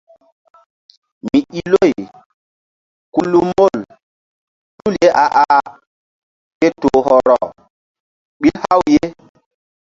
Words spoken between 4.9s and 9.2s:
ye a ah ke toh hɔrɔ ɓil haw ye.